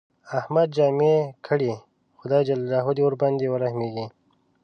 [0.39, 1.15] احمد جامې
[1.45, 1.73] کړې،
[2.19, 2.49] خدای ج
[2.95, 4.05] دې ورباندې ورحمېږي.